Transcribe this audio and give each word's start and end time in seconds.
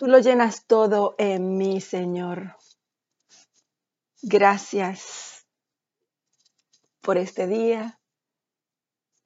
Tú 0.00 0.06
lo 0.06 0.18
llenas 0.18 0.64
todo 0.64 1.14
en 1.18 1.58
mí, 1.58 1.78
Señor. 1.82 2.56
Gracias 4.22 5.46
por 7.02 7.18
este 7.18 7.46
día. 7.46 8.00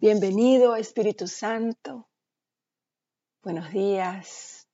Bienvenido, 0.00 0.74
Espíritu 0.74 1.28
Santo. 1.28 2.08
Buenos 3.40 3.70
días. 3.70 4.66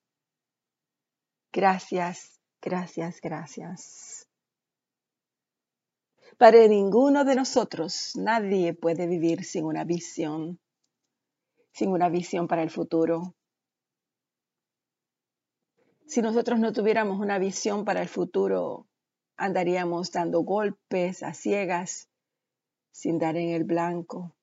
Gracias, 1.52 2.40
gracias, 2.62 3.20
gracias. 3.20 4.26
Para 6.38 6.66
ninguno 6.66 7.26
de 7.26 7.34
nosotros, 7.34 8.12
nadie 8.16 8.72
puede 8.72 9.06
vivir 9.06 9.44
sin 9.44 9.66
una 9.66 9.84
visión, 9.84 10.58
sin 11.74 11.90
una 11.90 12.08
visión 12.08 12.48
para 12.48 12.62
el 12.62 12.70
futuro. 12.70 13.34
Si 16.10 16.22
nosotros 16.22 16.58
no 16.58 16.72
tuviéramos 16.72 17.20
una 17.20 17.38
visión 17.38 17.84
para 17.84 18.02
el 18.02 18.08
futuro, 18.08 18.88
andaríamos 19.36 20.10
dando 20.10 20.40
golpes 20.40 21.22
a 21.22 21.34
ciegas 21.34 22.08
sin 22.90 23.20
dar 23.20 23.36
en 23.36 23.50
el 23.50 23.62
blanco. 23.62 24.34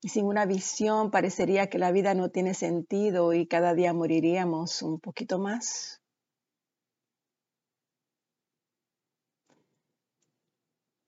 Y 0.00 0.10
sin 0.10 0.24
una 0.24 0.46
visión 0.46 1.10
parecería 1.10 1.68
que 1.68 1.80
la 1.80 1.90
vida 1.90 2.14
no 2.14 2.30
tiene 2.30 2.54
sentido 2.54 3.32
y 3.32 3.48
cada 3.48 3.74
día 3.74 3.92
moriríamos 3.92 4.82
un 4.82 5.00
poquito 5.00 5.40
más. 5.40 6.00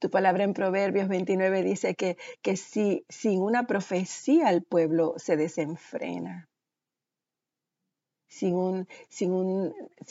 Tu 0.01 0.11
palabra 0.11 0.43
en 0.43 0.53
Proverbios 0.53 1.07
29 1.07 1.63
dice 1.63 1.95
que, 1.95 2.17
que 2.43 2.57
si 2.57 3.07
sin 3.09 3.41
una 3.41 3.69
profecía 3.69 4.51
el 4.51 4.65
pueblo 4.65 5.15
se 5.17 5.37
desenfrena 5.37 6.50
sin, 8.31 8.87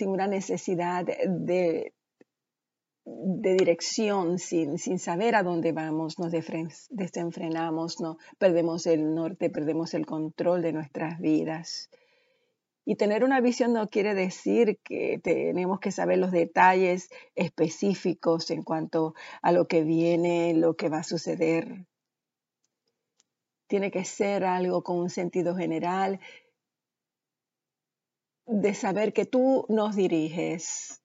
una 0.02 0.28
necesidad 0.28 1.06
de, 1.06 1.94
dirección, 3.06 4.38
sin, 4.38 4.78
saber 5.00 5.36
a 5.36 5.44
dónde 5.44 5.72
vamos, 5.72 6.20
nos 6.20 6.32
desenfrenamos, 6.32 7.98
perdemos 8.38 8.86
el 8.86 9.16
norte, 9.16 9.50
perdemos 9.50 9.94
el 9.94 10.06
control 10.06 10.62
de 10.62 10.74
nuestras 10.74 11.20
vidas. 11.20 11.90
Y 12.86 12.96
tener 12.96 13.24
una 13.24 13.40
visión 13.40 13.74
no 13.74 13.88
quiere 13.88 14.14
decir 14.16 14.80
que 14.84 15.20
tenemos 15.24 15.80
que 15.80 15.92
saber 15.92 16.18
los 16.18 16.32
detalles 16.32 17.10
específicos 17.36 18.50
en 18.52 18.64
cuanto 18.64 19.14
a 19.42 19.52
lo 19.52 19.68
que 19.68 19.84
viene, 19.84 20.54
lo 20.56 20.76
que 20.76 20.90
va 20.90 21.00
a 21.00 21.04
suceder. 21.04 21.86
Tiene 23.68 23.92
que 23.92 24.04
ser 24.06 24.44
algo 24.44 24.84
con 24.84 24.98
un 24.98 25.12
sentido 25.12 25.56
general 25.56 26.20
de 28.52 28.74
saber 28.74 29.14
que 29.14 29.26
tú 29.26 29.66
nos 29.70 29.96
diriges, 29.96 31.04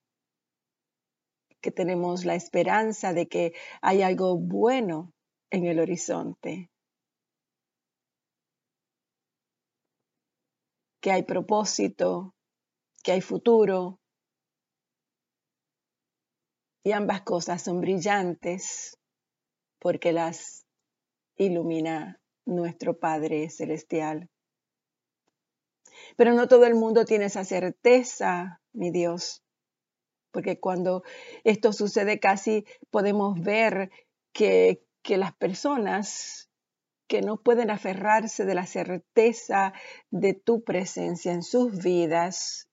que 1.60 1.70
tenemos 1.70 2.24
la 2.24 2.34
esperanza 2.34 3.12
de 3.12 3.28
que 3.28 3.52
hay 3.82 4.00
algo 4.00 4.38
bueno 4.38 5.12
en 5.50 5.66
el 5.66 5.78
horizonte, 5.78 6.70
que 11.02 11.12
hay 11.12 11.22
propósito, 11.24 12.34
que 13.02 13.12
hay 13.12 13.20
futuro. 13.20 14.00
Y 16.82 16.92
ambas 16.92 17.22
cosas 17.22 17.60
son 17.60 17.82
brillantes 17.82 18.96
porque 19.80 20.12
las 20.12 20.64
ilumina 21.36 22.18
nuestro 22.46 22.98
Padre 22.98 23.50
Celestial. 23.50 24.30
Pero 26.16 26.34
no 26.34 26.48
todo 26.48 26.66
el 26.66 26.74
mundo 26.74 27.04
tiene 27.04 27.26
esa 27.26 27.44
certeza, 27.44 28.60
mi 28.72 28.90
Dios, 28.90 29.44
porque 30.34 30.58
cuando 30.58 31.04
esto 31.44 31.72
sucede 31.72 32.18
casi 32.18 32.66
podemos 32.90 33.40
ver 33.40 33.90
que, 34.32 34.82
las 35.06 35.34
personas 35.34 36.50
que 37.06 37.22
no 37.22 37.36
pueden 37.36 37.70
aferrarse 37.70 38.44
de 38.44 38.54
la 38.54 38.66
certeza 38.66 39.72
de 40.10 40.34
tu 40.34 40.64
presencia 40.64 41.32
en 41.32 41.42
sus 41.42 41.78
vidas, 41.78 42.68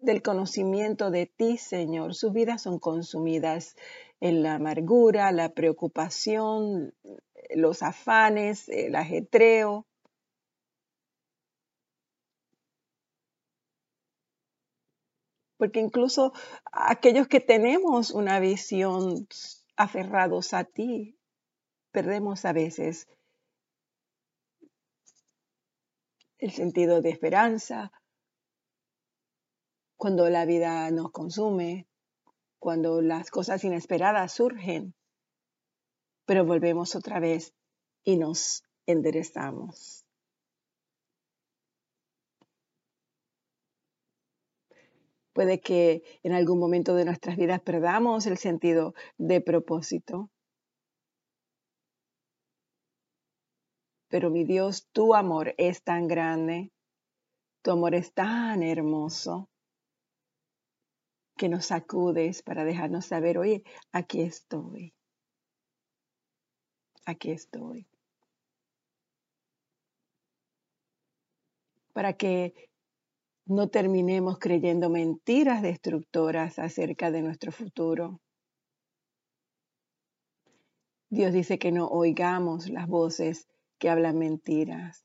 del 0.00 0.22
conocimiento 0.22 1.12
de 1.12 1.26
ti, 1.26 1.56
Señor. 1.58 2.14
Sus 2.14 2.32
vidas 2.32 2.62
son 2.62 2.80
consumidas 2.80 3.76
en 4.20 4.42
la 4.42 4.54
amargura, 4.54 5.30
la 5.30 5.50
preocupación, 5.50 6.94
los 7.54 7.82
afanes, 7.84 8.68
el 8.68 8.96
ajetreo. 8.96 9.86
Porque 15.62 15.78
incluso 15.78 16.32
aquellos 16.72 17.28
que 17.28 17.38
tenemos 17.38 18.10
una 18.10 18.40
visión 18.40 19.28
aferrados 19.76 20.54
a 20.54 20.64
ti, 20.64 21.16
perdemos 21.92 22.44
a 22.44 22.52
veces 22.52 23.06
el 26.38 26.50
sentido 26.50 27.00
de 27.00 27.10
esperanza 27.10 27.92
cuando 29.96 30.28
la 30.30 30.46
vida 30.46 30.90
nos 30.90 31.12
consume, 31.12 31.86
cuando 32.58 33.00
las 33.00 33.30
cosas 33.30 33.62
inesperadas 33.62 34.32
surgen, 34.32 34.96
pero 36.24 36.44
volvemos 36.44 36.96
otra 36.96 37.20
vez 37.20 37.54
y 38.02 38.16
nos 38.16 38.64
enderezamos. 38.84 40.01
Puede 45.32 45.60
que 45.60 46.02
en 46.22 46.32
algún 46.32 46.58
momento 46.58 46.94
de 46.94 47.04
nuestras 47.04 47.36
vidas 47.36 47.60
perdamos 47.60 48.26
el 48.26 48.36
sentido 48.36 48.94
de 49.16 49.40
propósito. 49.40 50.30
Pero 54.08 54.28
mi 54.28 54.44
Dios, 54.44 54.88
tu 54.92 55.14
amor 55.14 55.54
es 55.56 55.82
tan 55.82 56.06
grande, 56.06 56.70
tu 57.62 57.70
amor 57.70 57.94
es 57.94 58.12
tan 58.12 58.62
hermoso, 58.62 59.48
que 61.36 61.48
nos 61.48 61.66
sacudes 61.66 62.42
para 62.42 62.64
dejarnos 62.64 63.06
saber, 63.06 63.38
oye, 63.38 63.64
aquí 63.90 64.20
estoy, 64.20 64.94
aquí 67.06 67.30
estoy. 67.30 67.88
Para 71.92 72.12
que 72.12 72.71
no 73.46 73.68
terminemos 73.68 74.38
creyendo 74.38 74.88
mentiras 74.88 75.62
destructoras 75.62 76.58
acerca 76.58 77.10
de 77.10 77.22
nuestro 77.22 77.52
futuro. 77.52 78.20
Dios 81.10 81.32
dice 81.32 81.58
que 81.58 81.72
no 81.72 81.88
oigamos 81.88 82.68
las 82.70 82.88
voces 82.88 83.48
que 83.78 83.90
hablan 83.90 84.18
mentiras, 84.18 85.04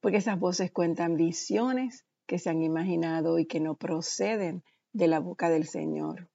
porque 0.00 0.18
esas 0.18 0.38
voces 0.38 0.70
cuentan 0.70 1.16
visiones 1.16 2.06
que 2.26 2.38
se 2.38 2.48
han 2.48 2.62
imaginado 2.62 3.38
y 3.38 3.46
que 3.46 3.60
no 3.60 3.74
proceden 3.74 4.64
de 4.92 5.08
la 5.08 5.18
boca 5.18 5.50
del 5.50 5.66
Señor. 5.66 6.30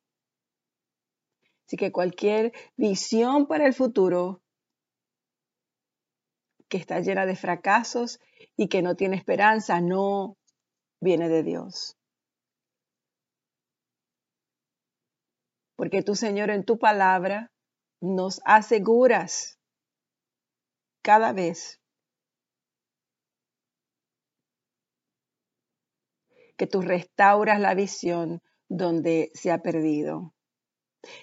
Así 1.66 1.78
que 1.78 1.92
cualquier 1.92 2.54
visión 2.76 3.48
para 3.48 3.66
el 3.66 3.74
futuro 3.74 4.42
que 6.70 6.78
está 6.78 7.00
llena 7.00 7.26
de 7.26 7.36
fracasos 7.36 8.20
y 8.56 8.68
que 8.68 8.82
no 8.82 8.96
tiene 8.96 9.16
esperanza, 9.16 9.82
no 9.82 10.37
viene 11.02 11.30
de 11.30 11.44
Dios. 11.44 11.98
Porque 15.76 16.02
tú, 16.02 16.16
Señor, 16.16 16.50
en 16.50 16.64
tu 16.64 16.80
palabra 16.80 17.52
nos 18.02 18.42
aseguras 18.46 19.60
cada 21.04 21.34
vez 21.34 21.80
que 26.58 26.66
tú 26.68 26.82
restauras 26.82 27.60
la 27.60 27.76
visión 27.76 28.42
donde 28.68 29.32
se 29.36 29.52
ha 29.52 29.62
perdido, 29.62 30.34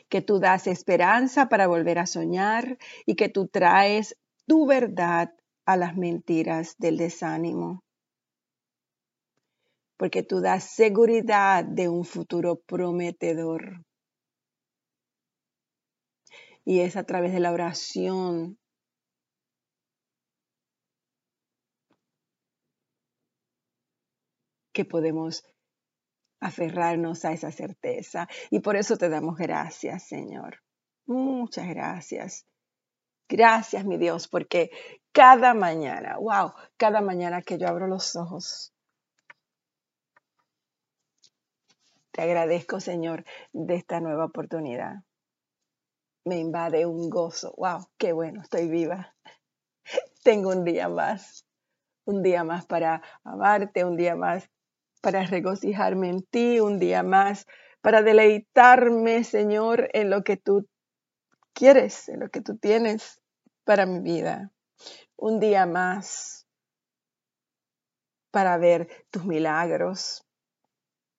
que 0.08 0.22
tú 0.22 0.38
das 0.38 0.68
esperanza 0.68 1.48
para 1.48 1.66
volver 1.66 1.98
a 1.98 2.06
soñar 2.06 2.78
y 3.04 3.16
que 3.16 3.28
tú 3.28 3.48
traes 3.48 4.16
tu 4.46 4.66
verdad 4.66 5.34
a 5.66 5.76
las 5.76 5.96
mentiras 5.96 6.76
del 6.78 6.96
desánimo 6.96 7.84
porque 9.96 10.22
tú 10.22 10.40
das 10.40 10.64
seguridad 10.64 11.64
de 11.64 11.88
un 11.88 12.04
futuro 12.04 12.60
prometedor. 12.66 13.84
Y 16.64 16.80
es 16.80 16.96
a 16.96 17.04
través 17.04 17.32
de 17.32 17.40
la 17.40 17.52
oración 17.52 18.58
que 24.72 24.84
podemos 24.84 25.44
aferrarnos 26.40 27.24
a 27.24 27.32
esa 27.32 27.50
certeza. 27.50 28.28
Y 28.50 28.60
por 28.60 28.76
eso 28.76 28.98
te 28.98 29.08
damos 29.08 29.36
gracias, 29.36 30.08
Señor. 30.08 30.60
Muchas 31.06 31.68
gracias. 31.68 32.46
Gracias, 33.28 33.86
mi 33.86 33.96
Dios, 33.96 34.28
porque 34.28 34.70
cada 35.12 35.54
mañana, 35.54 36.18
wow, 36.18 36.52
cada 36.76 37.00
mañana 37.00 37.40
que 37.40 37.56
yo 37.56 37.68
abro 37.68 37.86
los 37.86 38.16
ojos, 38.16 38.73
Te 42.14 42.22
agradezco, 42.22 42.78
Señor, 42.78 43.24
de 43.52 43.74
esta 43.74 43.98
nueva 43.98 44.26
oportunidad. 44.26 45.02
Me 46.24 46.38
invade 46.38 46.86
un 46.86 47.10
gozo. 47.10 47.52
¡Wow! 47.56 47.88
¡Qué 47.98 48.12
bueno! 48.12 48.40
Estoy 48.40 48.68
viva. 48.68 49.16
Tengo 50.22 50.50
un 50.50 50.62
día 50.62 50.88
más. 50.88 51.44
Un 52.04 52.22
día 52.22 52.44
más 52.44 52.66
para 52.66 53.02
amarte, 53.24 53.84
un 53.84 53.96
día 53.96 54.14
más 54.14 54.48
para 55.02 55.26
regocijarme 55.26 56.08
en 56.08 56.22
ti, 56.22 56.60
un 56.60 56.78
día 56.78 57.02
más 57.02 57.46
para 57.80 58.00
deleitarme, 58.00 59.24
Señor, 59.24 59.88
en 59.92 60.08
lo 60.08 60.22
que 60.22 60.36
tú 60.36 60.68
quieres, 61.52 62.08
en 62.08 62.20
lo 62.20 62.28
que 62.28 62.42
tú 62.42 62.56
tienes 62.56 63.20
para 63.64 63.86
mi 63.86 63.98
vida. 63.98 64.52
Un 65.16 65.40
día 65.40 65.66
más 65.66 66.46
para 68.30 68.56
ver 68.56 68.88
tus 69.10 69.24
milagros. 69.24 70.24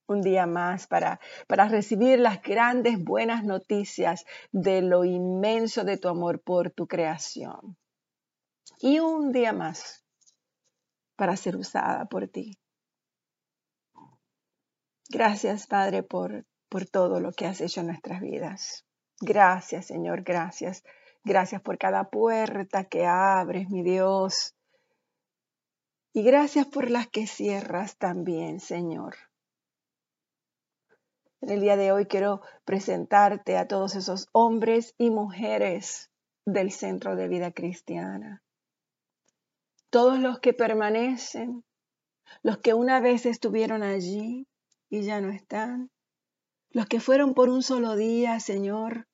Un 0.08 0.22
día 0.22 0.46
más 0.46 0.88
para, 0.88 1.20
para 1.48 1.68
recibir 1.68 2.20
las 2.20 2.42
grandes 2.42 3.04
buenas 3.04 3.44
noticias 3.44 4.26
de 4.52 4.82
lo 4.82 5.04
inmenso 5.04 5.84
de 5.84 5.98
tu 5.98 6.08
amor 6.08 6.42
por 6.42 6.70
tu 6.72 6.88
creación. 6.88 7.78
Y 8.80 9.00
un 9.00 9.32
día 9.32 9.54
más 9.54 10.06
para 11.16 11.36
ser 11.38 11.56
usada 11.56 12.06
por 12.06 12.28
ti. 12.28 12.58
Gracias, 15.10 15.68
Padre, 15.68 16.04
por, 16.04 16.46
por 16.70 16.86
todo 16.86 17.20
lo 17.20 17.32
que 17.32 17.46
has 17.46 17.62
hecho 17.62 17.82
en 17.82 17.88
nuestras 17.88 18.22
vidas. 18.22 18.86
Gracias, 19.22 19.88
Señor, 19.88 20.24
gracias. 20.24 20.84
Gracias 21.24 21.62
por 21.62 21.78
cada 21.78 22.10
puerta 22.10 22.84
que 22.84 23.06
abres, 23.06 23.70
mi 23.70 23.82
Dios. 23.82 24.56
Y 26.14 26.24
gracias 26.24 26.68
por 26.68 26.92
las 26.92 27.08
que 27.08 27.28
cierras 27.28 27.98
también, 27.98 28.60
Señor. 28.60 29.16
En 31.42 31.50
el 31.50 31.62
día 31.62 31.76
de 31.76 31.92
hoy 31.92 32.06
quiero 32.06 32.42
presentarte 32.64 33.58
a 33.58 33.68
todos 33.68 33.96
esos 33.96 34.30
hombres 34.32 34.96
y 34.98 35.10
mujeres 35.10 36.10
del 36.46 36.72
Centro 36.72 37.16
de 37.16 37.28
Vida 37.28 37.52
Cristiana. 37.52 38.44
Todos 39.90 40.20
los 40.20 40.40
que 40.40 40.54
permanecen, 40.54 41.64
los 42.42 42.58
que 42.58 42.74
una 42.74 43.00
vez 43.00 43.26
estuvieron 43.26 43.84
allí 43.84 44.48
y 44.90 45.04
ya 45.04 45.22
no 45.22 45.30
están, 45.30 45.90
los 46.70 46.88
que 46.88 47.00
fueron 47.00 47.34
por 47.34 47.50
un 47.50 47.64
solo 47.64 47.96
día, 47.96 48.40
Señor, 48.40 49.08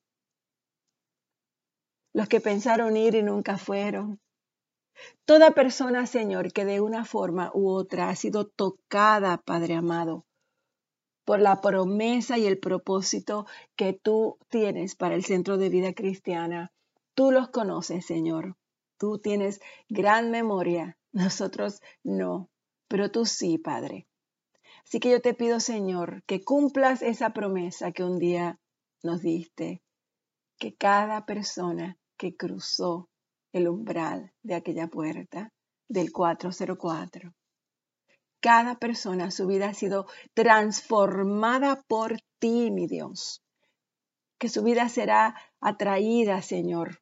los 2.12 2.28
que 2.28 2.40
pensaron 2.40 2.96
ir 2.96 3.14
y 3.14 3.22
nunca 3.22 3.58
fueron. 3.58 4.20
Toda 5.24 5.52
persona, 5.52 6.06
Señor, 6.06 6.52
que 6.52 6.64
de 6.64 6.80
una 6.80 7.04
forma 7.04 7.50
u 7.54 7.70
otra 7.70 8.08
ha 8.08 8.16
sido 8.16 8.46
tocada, 8.46 9.38
Padre 9.38 9.74
amado, 9.74 10.26
por 11.24 11.40
la 11.40 11.60
promesa 11.60 12.38
y 12.38 12.46
el 12.46 12.58
propósito 12.58 13.46
que 13.76 13.92
tú 13.92 14.38
tienes 14.48 14.94
para 14.94 15.14
el 15.14 15.24
Centro 15.24 15.56
de 15.58 15.68
Vida 15.68 15.92
Cristiana. 15.92 16.72
Tú 17.14 17.30
los 17.30 17.50
conoces, 17.50 18.06
Señor. 18.06 18.56
Tú 18.98 19.18
tienes 19.18 19.60
gran 19.88 20.30
memoria. 20.30 20.96
Nosotros 21.12 21.80
no, 22.02 22.48
pero 22.88 23.10
tú 23.10 23.26
sí, 23.26 23.58
Padre. 23.58 24.06
Así 24.84 24.98
que 25.00 25.10
yo 25.10 25.20
te 25.20 25.34
pido, 25.34 25.60
Señor, 25.60 26.22
que 26.26 26.42
cumplas 26.42 27.02
esa 27.02 27.30
promesa 27.30 27.92
que 27.92 28.04
un 28.04 28.18
día 28.18 28.58
nos 29.02 29.22
diste, 29.22 29.82
que 30.58 30.74
cada 30.74 31.26
persona 31.26 31.98
que 32.16 32.36
cruzó 32.36 33.08
el 33.52 33.68
umbral 33.68 34.32
de 34.42 34.54
aquella 34.54 34.88
puerta 34.88 35.52
del 35.88 36.12
404, 36.12 37.32
cada 38.42 38.74
persona, 38.74 39.30
su 39.30 39.46
vida 39.46 39.70
ha 39.70 39.74
sido 39.74 40.06
transformada 40.34 41.82
por 41.88 42.18
ti, 42.38 42.70
mi 42.70 42.86
Dios. 42.86 43.42
Que 44.38 44.50
su 44.50 44.62
vida 44.62 44.90
será 44.90 45.34
atraída, 45.60 46.42
Señor, 46.42 47.00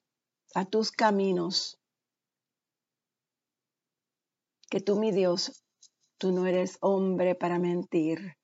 a 0.54 0.64
tus 0.66 0.92
caminos. 0.92 1.81
Que 4.69 4.81
tú, 4.81 5.00
mi 5.00 5.10
Dios, 5.10 5.64
Tú 6.20 6.32
no 6.32 6.46
eres 6.46 6.76
hombre 6.82 7.34
para 7.34 7.58
mentir. 7.58 8.37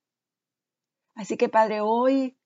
Así 1.14 1.36
que 1.36 1.50
Padre, 1.50 1.82
hoy 1.82 2.38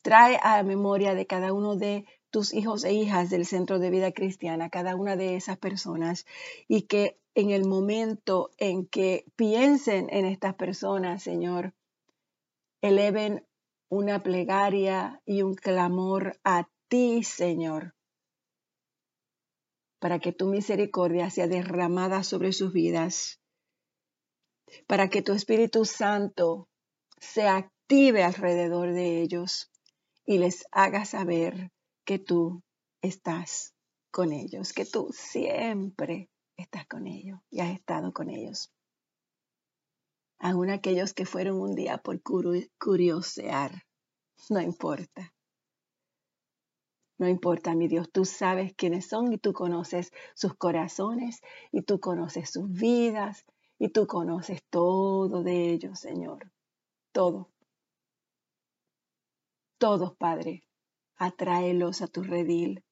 trae 0.00 0.36
a 0.36 0.58
la 0.58 0.62
memoria 0.62 1.16
de 1.16 1.26
cada 1.26 1.52
uno 1.52 1.74
de 1.74 2.06
tus 2.32 2.52
hijos 2.52 2.82
e 2.82 2.92
hijas 2.92 3.30
del 3.30 3.46
Centro 3.46 3.78
de 3.78 3.90
Vida 3.90 4.10
Cristiana, 4.10 4.70
cada 4.70 4.96
una 4.96 5.14
de 5.14 5.36
esas 5.36 5.58
personas, 5.58 6.26
y 6.66 6.82
que 6.82 7.16
en 7.36 7.50
el 7.50 7.64
momento 7.64 8.50
en 8.58 8.86
que 8.86 9.24
piensen 9.36 10.08
en 10.10 10.26
estas 10.26 10.54
personas, 10.54 11.22
Señor, 11.22 11.74
eleven 12.80 13.46
una 13.88 14.24
plegaria 14.24 15.22
y 15.24 15.42
un 15.42 15.54
clamor 15.54 16.40
a 16.42 16.68
ti, 16.88 17.22
Señor, 17.22 17.94
para 20.00 20.18
que 20.18 20.32
tu 20.32 20.48
misericordia 20.48 21.30
sea 21.30 21.46
derramada 21.46 22.24
sobre 22.24 22.52
sus 22.52 22.72
vidas 22.72 23.38
para 24.86 25.08
que 25.08 25.22
tu 25.22 25.32
Espíritu 25.32 25.84
Santo 25.84 26.68
se 27.18 27.46
active 27.46 28.22
alrededor 28.22 28.92
de 28.92 29.22
ellos 29.22 29.70
y 30.24 30.38
les 30.38 30.64
haga 30.70 31.04
saber 31.04 31.70
que 32.04 32.18
tú 32.18 32.62
estás 33.00 33.74
con 34.10 34.32
ellos, 34.32 34.72
que 34.72 34.84
tú 34.84 35.08
siempre 35.12 36.28
estás 36.56 36.86
con 36.86 37.06
ellos 37.06 37.40
y 37.50 37.60
has 37.60 37.70
estado 37.70 38.12
con 38.12 38.30
ellos. 38.30 38.70
Aún 40.38 40.70
aquellos 40.70 41.14
que 41.14 41.24
fueron 41.24 41.60
un 41.60 41.74
día 41.74 41.98
por 41.98 42.20
curiosear, 42.22 43.84
no 44.50 44.60
importa. 44.60 45.32
No 47.18 47.28
importa, 47.28 47.76
mi 47.76 47.86
Dios, 47.86 48.10
tú 48.10 48.24
sabes 48.24 48.74
quiénes 48.74 49.06
son 49.06 49.32
y 49.32 49.38
tú 49.38 49.52
conoces 49.52 50.10
sus 50.34 50.56
corazones 50.56 51.40
y 51.70 51.82
tú 51.82 52.00
conoces 52.00 52.50
sus 52.50 52.68
vidas 52.72 53.44
y 53.78 53.90
tú 53.90 54.08
conoces 54.08 54.60
todo 54.70 55.44
de 55.44 55.70
ellos, 55.70 56.00
Señor. 56.00 56.50
Todo. 57.12 57.52
Todos, 59.78 60.16
Padre. 60.16 60.64
Atráelos 61.16 62.02
a 62.02 62.08
tu 62.08 62.22
redil. 62.22 62.84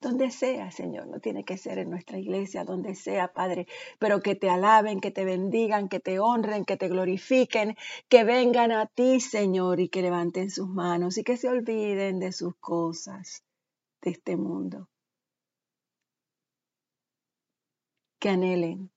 Donde 0.00 0.30
sea, 0.30 0.70
Señor, 0.70 1.06
no 1.08 1.20
tiene 1.20 1.44
que 1.44 1.56
ser 1.56 1.78
en 1.78 1.88
nuestra 1.88 2.18
iglesia, 2.18 2.64
donde 2.64 2.94
sea, 2.94 3.32
Padre, 3.32 3.66
pero 3.98 4.20
que 4.20 4.34
te 4.34 4.50
alaben, 4.50 5.00
que 5.00 5.10
te 5.10 5.24
bendigan, 5.24 5.88
que 5.88 6.00
te 6.00 6.20
honren, 6.20 6.66
que 6.66 6.76
te 6.76 6.88
glorifiquen, 6.88 7.76
que 8.08 8.24
vengan 8.24 8.72
a 8.72 8.86
ti, 8.86 9.20
Señor, 9.20 9.80
y 9.80 9.88
que 9.88 10.02
levanten 10.02 10.50
sus 10.50 10.68
manos 10.68 11.16
y 11.16 11.24
que 11.24 11.38
se 11.38 11.48
olviden 11.48 12.18
de 12.20 12.32
sus 12.32 12.54
cosas, 12.56 13.42
de 14.02 14.10
este 14.10 14.36
mundo. 14.36 14.90
Que 18.18 18.28
anhelen 18.28 18.90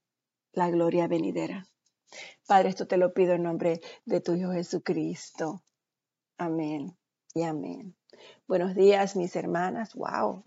la 0.52 0.70
gloria 0.70 1.08
venidera. 1.08 1.66
Padre, 2.46 2.70
esto 2.70 2.88
te 2.88 2.98
lo 2.98 3.14
pido 3.14 3.34
en 3.34 3.44
nombre 3.44 3.80
de 4.06 4.20
tu 4.20 4.36
Hijo 4.36 4.52
Jesucristo. 4.52 5.64
Amén 6.38 6.98
y 7.34 7.44
amén. 7.44 7.99
Buenos 8.48 8.76
días, 8.76 9.16
mis 9.16 9.36
hermanas. 9.36 9.94
Wow, 9.96 10.44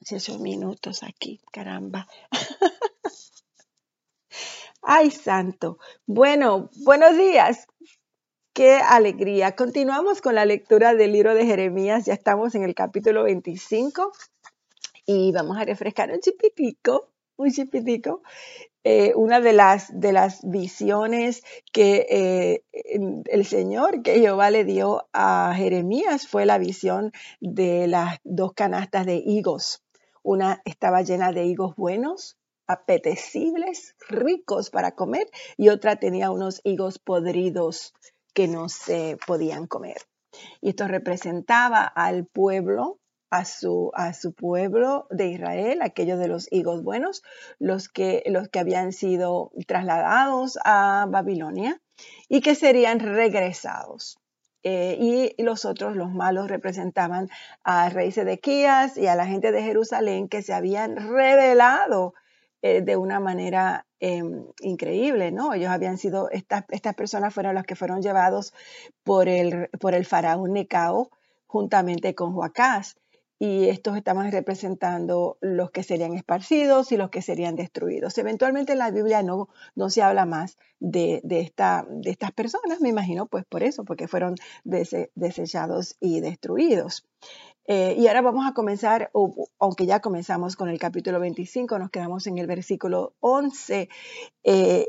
18 0.00 0.38
minutos 0.38 1.02
aquí, 1.02 1.40
caramba. 1.52 2.06
Ay, 4.82 5.10
santo. 5.10 5.78
Bueno, 6.06 6.70
buenos 6.84 7.16
días. 7.16 7.66
Qué 8.54 8.76
alegría. 8.76 9.54
Continuamos 9.54 10.20
con 10.20 10.34
la 10.34 10.44
lectura 10.44 10.94
del 10.94 11.12
libro 11.12 11.34
de 11.34 11.46
Jeremías. 11.46 12.06
Ya 12.06 12.14
estamos 12.14 12.54
en 12.54 12.62
el 12.62 12.74
capítulo 12.74 13.24
25 13.24 14.12
y 15.06 15.32
vamos 15.32 15.58
a 15.58 15.64
refrescar 15.64 16.10
un 16.10 16.20
chipitico, 16.20 17.12
un 17.36 17.50
chipitico 17.50 18.22
eh, 18.90 19.12
una 19.16 19.42
de 19.42 19.52
las, 19.52 20.00
de 20.00 20.12
las 20.14 20.40
visiones 20.48 21.42
que 21.74 22.06
eh, 22.08 22.62
el 23.26 23.44
Señor, 23.44 24.00
que 24.00 24.18
Jehová 24.18 24.50
le 24.50 24.64
dio 24.64 25.10
a 25.12 25.52
Jeremías, 25.54 26.26
fue 26.26 26.46
la 26.46 26.56
visión 26.56 27.12
de 27.38 27.86
las 27.86 28.18
dos 28.24 28.54
canastas 28.54 29.04
de 29.04 29.16
higos. 29.16 29.84
Una 30.22 30.62
estaba 30.64 31.02
llena 31.02 31.32
de 31.32 31.44
higos 31.44 31.76
buenos, 31.76 32.38
apetecibles, 32.66 33.94
ricos 34.08 34.70
para 34.70 34.92
comer, 34.92 35.26
y 35.58 35.68
otra 35.68 35.96
tenía 35.96 36.30
unos 36.30 36.62
higos 36.64 36.98
podridos 36.98 37.92
que 38.32 38.48
no 38.48 38.70
se 38.70 39.18
podían 39.26 39.66
comer. 39.66 39.98
Y 40.62 40.70
esto 40.70 40.88
representaba 40.88 41.82
al 41.84 42.24
pueblo 42.24 43.00
a 43.30 43.44
su, 43.44 43.90
a 43.94 44.14
su 44.14 44.32
pueblo 44.32 45.06
de 45.10 45.28
Israel, 45.28 45.80
aquellos 45.82 46.18
de 46.18 46.28
los 46.28 46.50
higos 46.50 46.82
buenos, 46.82 47.22
los 47.58 47.88
que, 47.88 48.22
los 48.26 48.48
que 48.48 48.58
habían 48.58 48.92
sido 48.92 49.50
trasladados 49.66 50.58
a 50.64 51.06
Babilonia 51.08 51.80
y 52.28 52.40
que 52.40 52.54
serían 52.54 53.00
regresados. 53.00 54.18
Eh, 54.64 54.96
y 54.98 55.42
los 55.42 55.64
otros, 55.64 55.96
los 55.96 56.10
malos, 56.12 56.48
representaban 56.48 57.28
al 57.62 57.92
rey 57.92 58.10
Sedequías 58.10 58.96
y 58.96 59.06
a 59.06 59.14
la 59.14 59.26
gente 59.26 59.52
de 59.52 59.62
Jerusalén 59.62 60.28
que 60.28 60.42
se 60.42 60.52
habían 60.52 60.96
revelado 60.96 62.14
eh, 62.60 62.82
de 62.82 62.96
una 62.96 63.20
manera 63.20 63.86
em, 64.00 64.44
increíble, 64.60 65.30
¿no? 65.30 65.54
Ellos 65.54 65.70
habían 65.70 65.96
sido, 65.96 66.28
estas, 66.30 66.64
estas 66.70 66.94
personas 66.94 67.32
fueron 67.32 67.54
las 67.54 67.64
que 67.64 67.76
fueron 67.76 68.02
llevados 68.02 68.52
por 69.04 69.28
el, 69.28 69.68
por 69.80 69.94
el 69.94 70.04
faraón 70.04 70.52
Necao 70.52 71.10
juntamente 71.46 72.14
con 72.14 72.34
Joacás 72.34 72.96
y 73.38 73.68
estos 73.68 73.96
estaban 73.96 74.32
representando 74.32 75.38
los 75.40 75.70
que 75.70 75.82
serían 75.82 76.14
esparcidos 76.14 76.90
y 76.90 76.96
los 76.96 77.10
que 77.10 77.22
serían 77.22 77.54
destruidos. 77.54 78.18
Eventualmente 78.18 78.72
en 78.72 78.78
la 78.78 78.90
Biblia 78.90 79.22
no, 79.22 79.48
no 79.76 79.90
se 79.90 80.02
habla 80.02 80.26
más 80.26 80.58
de, 80.80 81.20
esta, 81.30 81.86
de 81.88 82.10
estas 82.10 82.32
personas, 82.32 82.80
me 82.80 82.88
imagino, 82.88 83.26
pues 83.26 83.44
por 83.44 83.62
eso, 83.62 83.84
porque 83.84 84.08
fueron 84.08 84.34
desechados 84.64 85.96
y 86.00 86.20
destruidos. 86.20 87.06
Eh, 87.66 87.94
y 87.98 88.06
ahora 88.06 88.22
vamos 88.22 88.46
a 88.46 88.54
comenzar, 88.54 89.10
aunque 89.58 89.86
ya 89.86 90.00
comenzamos 90.00 90.56
con 90.56 90.70
el 90.70 90.78
capítulo 90.78 91.20
25, 91.20 91.78
nos 91.78 91.90
quedamos 91.90 92.26
en 92.26 92.38
el 92.38 92.46
versículo 92.46 93.14
11. 93.20 93.88
Eh, 94.42 94.88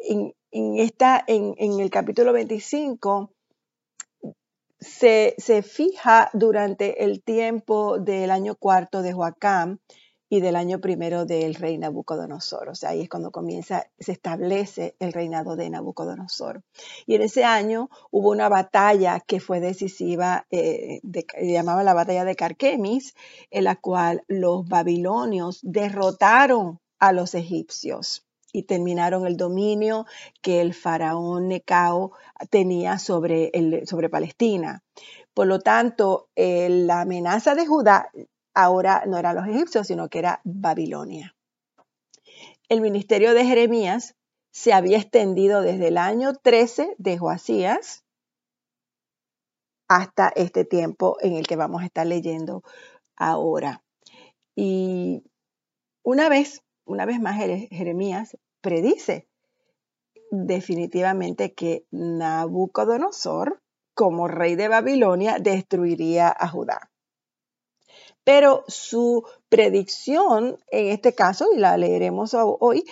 en, 0.52 0.80
esta, 0.80 1.24
en, 1.28 1.54
en 1.58 1.80
el 1.80 1.90
capítulo 1.90 2.34
25 2.34 3.32
se, 4.80 5.36
fija 5.64 6.30
durante 6.34 7.04
el 7.04 7.22
tiempo 7.22 8.00
del 8.00 8.32
año 8.32 8.56
cuarto 8.56 9.02
de 9.02 9.14
Joacam 9.14 9.80
y 10.32 10.42
del 10.42 10.56
año 10.56 10.80
primero 10.80 11.26
del 11.26 11.56
rey 11.56 11.78
Nabucodonosor. 11.78 12.70
O 12.70 12.76
sea, 12.76 12.92
ahí 12.92 13.02
es 13.02 13.10
cuando 13.10 13.32
comienza, 13.32 13.88
se 14.00 14.12
establece 14.12 14.96
el 15.00 15.12
reinado 15.12 15.56
de 15.56 15.70
Nabucodonosor. 15.70 16.64
Y 17.08 17.16
en 17.16 17.24
ese 17.24 17.44
año 17.44 17.90
hubo 18.12 18.30
una 18.30 18.48
batalla 18.48 19.20
que 19.22 19.40
fue 19.40 19.60
decisiva, 19.60 20.46
eh, 20.52 21.02
llamaba 21.42 21.84
la 21.84 21.96
batalla 21.96 22.26
de 22.26 22.36
Carquemis, 22.36 23.16
en 23.50 23.64
la 23.64 23.76
cual 23.76 24.24
los 24.28 24.68
babilonios 24.68 25.60
derrotaron 25.64 26.80
a 27.00 27.12
los 27.12 27.34
egipcios 27.34 28.29
y 28.52 28.64
terminaron 28.64 29.28
el 29.28 29.38
dominio 29.38 30.06
que 30.42 30.62
el 30.62 30.74
faraón 30.74 31.48
Necao 31.48 32.14
tenía 32.50 32.98
sobre, 32.98 33.52
sobre 33.86 34.10
Palestina. 34.10 34.84
Por 35.34 35.48
lo 35.48 35.60
tanto, 35.60 36.30
la 36.36 37.02
amenaza 37.02 37.56
de 37.56 37.66
Judá 37.66 38.10
ahora 38.54 39.04
no 39.06 39.18
eran 39.18 39.36
los 39.36 39.48
egipcios, 39.48 39.88
sino 39.88 40.10
que 40.10 40.20
era 40.20 40.42
Babilonia. 40.44 41.36
El 42.68 42.82
ministerio 42.82 43.34
de 43.34 43.46
Jeremías 43.46 44.16
se 44.52 44.74
había 44.74 44.98
extendido 44.98 45.62
desde 45.62 45.90
el 45.90 45.98
año 45.98 46.34
13 46.34 46.96
de 46.98 47.18
Joasías 47.18 48.04
hasta 49.88 50.30
este 50.30 50.66
tiempo 50.66 51.18
en 51.22 51.34
el 51.34 51.48
que 51.48 51.56
vamos 51.56 51.82
a 51.82 51.86
estar 51.86 52.06
leyendo 52.06 52.64
ahora. 53.16 53.84
Y 54.56 55.24
una 56.04 56.30
vez 56.30 56.64
una 56.90 57.06
vez 57.06 57.22
más 57.22 57.38
Jeremías 57.38 58.36
predice 58.62 59.28
definitivamente 60.32 61.54
que 61.54 61.86
Nabucodonosor, 61.92 63.62
como 63.94 64.28
rey 64.28 64.56
de 64.56 64.70
Babilonia, 64.70 65.38
destruiría 65.40 66.36
a 66.36 66.48
Judá. 66.48 66.90
Pero 68.24 68.64
su 68.68 69.24
predicción, 69.50 70.58
en 70.72 70.88
este 70.88 71.14
caso, 71.14 71.48
y 71.56 71.60
la 71.60 71.78
leeremos 71.78 72.34
hoy, 72.34 72.84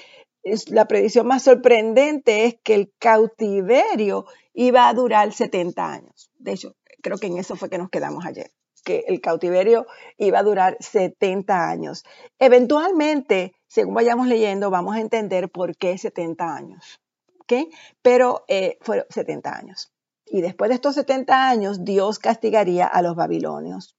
es, 0.43 0.69
la 0.69 0.87
predicción 0.87 1.25
más 1.27 1.43
sorprendente 1.43 2.45
es 2.45 2.55
que 2.63 2.75
el 2.75 2.93
cautiverio 2.99 4.25
iba 4.53 4.87
a 4.87 4.93
durar 4.93 5.33
70 5.33 5.91
años. 5.91 6.31
De 6.37 6.53
hecho, 6.53 6.75
creo 7.01 7.17
que 7.17 7.27
en 7.27 7.37
eso 7.37 7.55
fue 7.55 7.69
que 7.69 7.79
nos 7.79 7.89
quedamos 7.89 8.25
ayer 8.25 8.51
que 8.87 9.03
el 9.09 9.19
cautiverio 9.19 9.85
iba 10.17 10.39
a 10.39 10.43
durar 10.43 10.77
70 10.79 11.69
años. 11.69 12.05
Eventualmente, 12.39 13.53
según 13.67 13.95
vayamos 13.95 14.27
leyendo, 14.27 14.69
vamos 14.69 14.95
a 14.95 15.01
entender 15.01 15.49
por 15.49 15.75
qué 15.75 15.97
70 15.97 16.55
años. 16.55 17.01
¿ok? 17.41 17.67
Pero 18.01 18.45
eh, 18.47 18.77
fueron 18.79 19.05
70 19.09 19.53
años. 19.53 19.91
Y 20.25 20.39
después 20.39 20.69
de 20.69 20.75
estos 20.75 20.95
70 20.95 21.49
años, 21.49 21.83
Dios 21.83 22.17
castigaría 22.19 22.87
a 22.87 23.01
los 23.01 23.17
babilonios. 23.17 23.97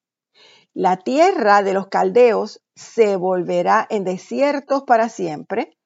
La 0.72 0.96
tierra 0.96 1.62
de 1.62 1.74
los 1.74 1.88
caldeos 1.88 2.62
se 2.74 3.16
volverá 3.16 3.86
en 3.90 4.04
desiertos 4.04 4.84
para 4.84 5.10
siempre. 5.10 5.76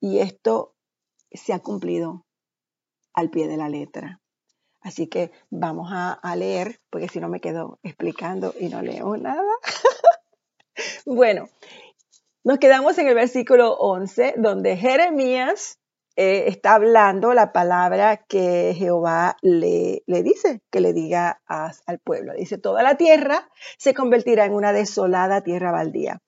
Y 0.00 0.18
esto 0.18 0.74
se 1.30 1.52
ha 1.52 1.60
cumplido 1.60 2.26
al 3.14 3.30
pie 3.30 3.46
de 3.46 3.56
la 3.56 3.68
letra. 3.68 4.21
Así 4.82 5.06
que 5.06 5.30
vamos 5.50 5.90
a, 5.92 6.36
leer, 6.36 6.80
porque 6.90 7.08
si 7.08 7.20
no 7.20 7.28
me 7.28 7.40
quedo 7.40 7.78
explicando 7.82 8.52
y 8.58 8.68
no 8.68 8.82
leo 8.82 9.16
nada. 9.16 9.52
bueno, 11.06 11.48
nos 12.42 12.58
quedamos 12.58 12.98
en 12.98 13.06
el 13.06 13.14
versículo 13.14 13.74
11, 13.74 14.34
donde 14.38 14.76
Jeremías 14.76 15.78
eh, 16.16 16.44
está 16.48 16.74
hablando 16.74 17.32
la 17.32 17.52
palabra 17.52 18.16
que 18.16 18.74
Jehová 18.76 19.36
le, 19.40 20.02
le 20.06 20.22
dice, 20.24 20.60
que 20.70 20.80
le 20.80 20.92
diga 20.92 21.40
al 21.46 21.98
pueblo. 22.00 22.32
Dice, 22.34 22.58
toda 22.58 22.82
la 22.82 22.96
tierra 22.96 23.48
se 23.78 23.94
convertirá 23.94 24.44
en 24.46 24.54
una 24.54 24.72
desolada 24.72 25.42
tierra 25.42 25.70
baldía. 25.70 26.20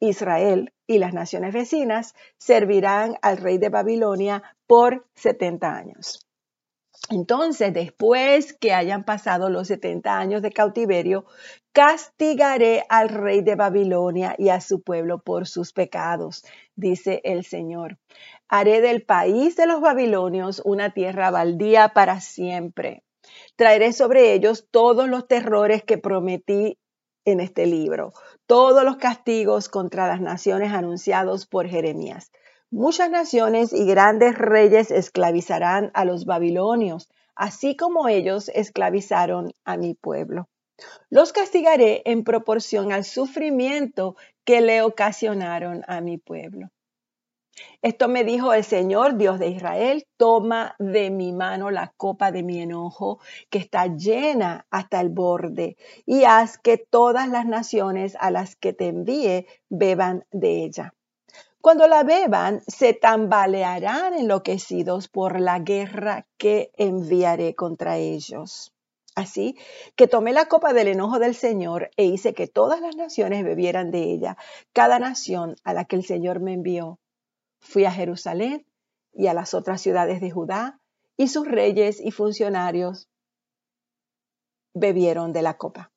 Israel 0.00 0.74
y 0.86 0.98
las 0.98 1.14
naciones 1.14 1.54
vecinas 1.54 2.14
servirán 2.36 3.16
al 3.22 3.38
rey 3.38 3.56
de 3.56 3.70
Babilonia 3.70 4.42
por 4.66 5.06
70 5.14 5.74
años. 5.74 6.21
Entonces, 7.10 7.74
después 7.74 8.52
que 8.54 8.72
hayan 8.72 9.04
pasado 9.04 9.50
los 9.50 9.68
70 9.68 10.18
años 10.18 10.42
de 10.42 10.52
cautiverio, 10.52 11.26
castigaré 11.72 12.84
al 12.88 13.08
rey 13.08 13.42
de 13.42 13.56
Babilonia 13.56 14.34
y 14.38 14.48
a 14.48 14.60
su 14.60 14.82
pueblo 14.82 15.18
por 15.18 15.46
sus 15.46 15.72
pecados, 15.72 16.44
dice 16.76 17.20
el 17.24 17.44
Señor. 17.44 17.98
Haré 18.48 18.80
del 18.80 19.02
país 19.02 19.56
de 19.56 19.66
los 19.66 19.80
babilonios 19.80 20.62
una 20.64 20.94
tierra 20.94 21.30
baldía 21.30 21.88
para 21.88 22.20
siempre. 22.20 23.02
Traeré 23.56 23.92
sobre 23.92 24.32
ellos 24.32 24.66
todos 24.70 25.08
los 25.08 25.26
terrores 25.26 25.82
que 25.82 25.98
prometí 25.98 26.78
en 27.24 27.40
este 27.40 27.66
libro, 27.66 28.12
todos 28.46 28.84
los 28.84 28.96
castigos 28.96 29.68
contra 29.68 30.08
las 30.08 30.20
naciones 30.20 30.72
anunciados 30.72 31.46
por 31.46 31.68
Jeremías. 31.68 32.32
Muchas 32.74 33.10
naciones 33.10 33.74
y 33.74 33.84
grandes 33.84 34.38
reyes 34.38 34.90
esclavizarán 34.90 35.90
a 35.92 36.06
los 36.06 36.24
babilonios, 36.24 37.10
así 37.34 37.76
como 37.76 38.08
ellos 38.08 38.48
esclavizaron 38.48 39.52
a 39.66 39.76
mi 39.76 39.92
pueblo. 39.92 40.48
Los 41.10 41.34
castigaré 41.34 42.00
en 42.06 42.24
proporción 42.24 42.90
al 42.90 43.04
sufrimiento 43.04 44.16
que 44.46 44.62
le 44.62 44.80
ocasionaron 44.80 45.82
a 45.86 46.00
mi 46.00 46.16
pueblo. 46.16 46.70
Esto 47.82 48.08
me 48.08 48.24
dijo 48.24 48.54
el 48.54 48.64
Señor, 48.64 49.18
Dios 49.18 49.38
de 49.38 49.48
Israel, 49.48 50.06
toma 50.16 50.74
de 50.78 51.10
mi 51.10 51.34
mano 51.34 51.70
la 51.70 51.92
copa 51.98 52.32
de 52.32 52.42
mi 52.42 52.62
enojo, 52.62 53.20
que 53.50 53.58
está 53.58 53.86
llena 53.86 54.66
hasta 54.70 54.98
el 55.02 55.10
borde, 55.10 55.76
y 56.06 56.24
haz 56.24 56.56
que 56.56 56.78
todas 56.78 57.28
las 57.28 57.44
naciones 57.44 58.16
a 58.18 58.30
las 58.30 58.56
que 58.56 58.72
te 58.72 58.86
envíe 58.86 59.46
beban 59.68 60.24
de 60.30 60.64
ella. 60.64 60.94
Cuando 61.62 61.86
la 61.86 62.02
beban, 62.02 62.60
se 62.66 62.92
tambalearán 62.92 64.14
enloquecidos 64.14 65.06
por 65.06 65.40
la 65.40 65.60
guerra 65.60 66.26
que 66.36 66.72
enviaré 66.76 67.54
contra 67.54 67.98
ellos. 67.98 68.74
Así 69.14 69.56
que 69.94 70.08
tomé 70.08 70.32
la 70.32 70.46
copa 70.46 70.72
del 70.72 70.88
enojo 70.88 71.20
del 71.20 71.36
Señor 71.36 71.92
e 71.96 72.04
hice 72.04 72.34
que 72.34 72.48
todas 72.48 72.80
las 72.80 72.96
naciones 72.96 73.44
bebieran 73.44 73.92
de 73.92 74.10
ella, 74.10 74.36
cada 74.72 74.98
nación 74.98 75.54
a 75.62 75.72
la 75.72 75.84
que 75.84 75.94
el 75.94 76.04
Señor 76.04 76.40
me 76.40 76.52
envió. 76.52 76.98
Fui 77.60 77.84
a 77.84 77.92
Jerusalén 77.92 78.66
y 79.12 79.28
a 79.28 79.34
las 79.34 79.54
otras 79.54 79.80
ciudades 79.80 80.20
de 80.20 80.32
Judá, 80.32 80.80
y 81.16 81.28
sus 81.28 81.46
reyes 81.46 82.00
y 82.00 82.10
funcionarios 82.10 83.08
bebieron 84.74 85.32
de 85.32 85.42
la 85.42 85.58
copa. 85.58 85.92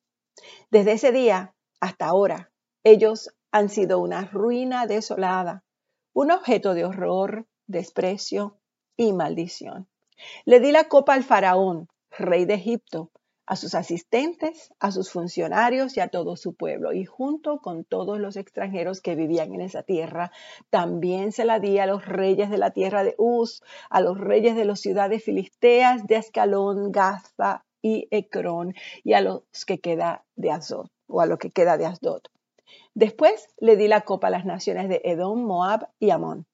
Desde 0.70 0.92
ese 0.92 1.10
día 1.10 1.56
hasta 1.80 2.06
ahora, 2.06 2.52
ellos 2.84 3.35
han 3.52 3.68
sido 3.68 3.98
una 4.00 4.24
ruina 4.24 4.86
desolada, 4.86 5.64
un 6.12 6.30
objeto 6.30 6.74
de 6.74 6.84
horror, 6.84 7.46
desprecio 7.66 8.58
y 8.96 9.12
maldición. 9.12 9.88
Le 10.44 10.60
di 10.60 10.72
la 10.72 10.88
copa 10.88 11.14
al 11.14 11.24
faraón, 11.24 11.88
rey 12.10 12.44
de 12.44 12.54
Egipto, 12.54 13.10
a 13.46 13.54
sus 13.54 13.74
asistentes, 13.74 14.72
a 14.80 14.90
sus 14.90 15.10
funcionarios 15.10 15.96
y 15.96 16.00
a 16.00 16.08
todo 16.08 16.36
su 16.36 16.54
pueblo. 16.54 16.92
Y 16.92 17.04
junto 17.04 17.60
con 17.60 17.84
todos 17.84 18.18
los 18.18 18.36
extranjeros 18.36 19.00
que 19.00 19.14
vivían 19.14 19.54
en 19.54 19.60
esa 19.60 19.82
tierra, 19.82 20.32
también 20.68 21.32
se 21.32 21.44
la 21.44 21.60
di 21.60 21.78
a 21.78 21.86
los 21.86 22.04
reyes 22.04 22.50
de 22.50 22.58
la 22.58 22.72
tierra 22.72 23.04
de 23.04 23.14
Uz, 23.18 23.62
a 23.88 24.00
los 24.00 24.18
reyes 24.18 24.56
de 24.56 24.64
las 24.64 24.80
ciudades 24.80 25.22
filisteas 25.22 26.06
de 26.06 26.16
Ascalón, 26.16 26.90
Gaza 26.90 27.64
y 27.80 28.08
Ecrón, 28.10 28.74
y 29.04 29.12
a 29.12 29.20
los 29.20 29.42
que 29.64 29.78
queda 29.78 30.24
de 30.34 30.50
Azot, 30.50 30.90
o 31.06 31.20
a 31.20 31.26
lo 31.26 31.38
que 31.38 31.52
queda 31.52 31.78
de 31.78 31.86
Asdod. 31.86 32.22
Después 32.96 33.48
le 33.58 33.76
di 33.76 33.88
la 33.88 34.00
copa 34.00 34.28
a 34.28 34.30
las 34.30 34.46
naciones 34.46 34.88
de 34.88 35.02
Edom, 35.04 35.44
Moab 35.44 35.90
y 35.98 36.08
Amón, 36.08 36.46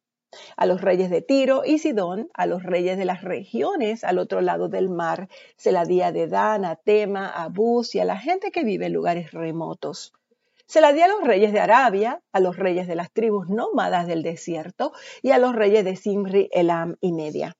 a 0.56 0.66
los 0.66 0.80
reyes 0.80 1.08
de 1.08 1.22
Tiro 1.22 1.62
y 1.64 1.78
Sidón, 1.78 2.30
a 2.34 2.46
los 2.46 2.64
reyes 2.64 2.98
de 2.98 3.04
las 3.04 3.22
regiones 3.22 4.02
al 4.02 4.18
otro 4.18 4.40
lado 4.40 4.68
del 4.68 4.88
mar, 4.88 5.28
se 5.56 5.70
la 5.70 5.84
di 5.84 6.02
a 6.02 6.10
Dedán, 6.10 6.64
a 6.64 6.74
Tema, 6.74 7.28
a 7.28 7.48
Bus 7.48 7.94
y 7.94 8.00
a 8.00 8.04
la 8.04 8.18
gente 8.18 8.50
que 8.50 8.64
vive 8.64 8.86
en 8.86 8.92
lugares 8.92 9.30
remotos. 9.30 10.14
Se 10.66 10.80
la 10.80 10.92
di 10.92 11.00
a 11.00 11.06
los 11.06 11.22
reyes 11.22 11.52
de 11.52 11.60
Arabia, 11.60 12.20
a 12.32 12.40
los 12.40 12.56
reyes 12.56 12.88
de 12.88 12.96
las 12.96 13.12
tribus 13.12 13.48
nómadas 13.48 14.08
del 14.08 14.24
desierto 14.24 14.92
y 15.22 15.30
a 15.30 15.38
los 15.38 15.54
reyes 15.54 15.84
de 15.84 15.94
Simri, 15.94 16.48
Elam 16.50 16.96
y 17.00 17.12
Media. 17.12 17.56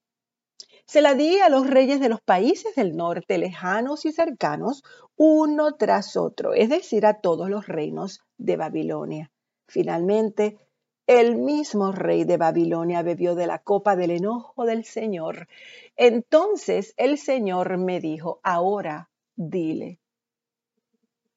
Se 0.93 1.01
la 1.01 1.15
di 1.15 1.41
a 1.41 1.49
los 1.49 1.67
reyes 1.71 2.01
de 2.01 2.11
los 2.11 2.21
países 2.21 2.75
del 2.75 2.95
norte, 2.95 3.39
lejanos 3.39 4.05
y 4.05 4.13
cercanos, 4.13 4.83
uno 5.17 5.77
tras 5.77 6.19
otro, 6.19 6.53
es 6.53 6.69
decir, 6.69 7.07
a 7.07 7.23
todos 7.23 7.49
los 7.49 7.67
reinos 7.67 8.21
de 8.37 8.59
Babilonia. 8.59 9.33
Finalmente, 9.67 10.59
el 11.07 11.37
mismo 11.37 11.93
rey 11.93 12.25
de 12.25 12.37
Babilonia 12.37 13.01
bebió 13.01 13.35
de 13.35 13.47
la 13.47 13.61
copa 13.61 13.97
del 13.97 14.11
enojo 14.11 14.67
del 14.67 14.85
Señor. 14.85 15.49
Entonces 15.97 16.93
el 16.99 17.17
Señor 17.17 17.79
me 17.79 17.99
dijo, 17.99 18.41
ahora 18.43 19.09
dile, 19.35 19.99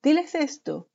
diles 0.03 0.35
esto. 0.35 0.89